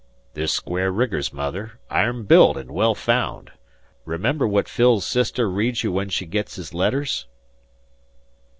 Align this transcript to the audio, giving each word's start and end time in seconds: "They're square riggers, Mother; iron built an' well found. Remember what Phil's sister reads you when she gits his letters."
"They're 0.33 0.47
square 0.47 0.91
riggers, 0.91 1.31
Mother; 1.31 1.73
iron 1.87 2.23
built 2.23 2.57
an' 2.57 2.73
well 2.73 2.95
found. 2.95 3.51
Remember 4.03 4.47
what 4.47 4.67
Phil's 4.67 5.05
sister 5.05 5.47
reads 5.47 5.83
you 5.83 5.91
when 5.91 6.09
she 6.09 6.25
gits 6.25 6.55
his 6.55 6.73
letters." 6.73 7.27